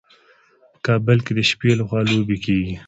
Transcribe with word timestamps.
په 0.73 0.77
کابل 0.87 1.17
کې 1.25 1.31
د 1.37 1.39
شپې 1.49 1.71
لخوا 1.79 2.01
لوبې 2.11 2.37
کیږي. 2.45 2.75